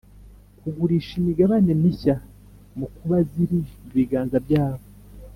[0.59, 2.15] kugurisha imigabane mishya
[2.77, 4.83] mu kuba ziri mu biganza byabo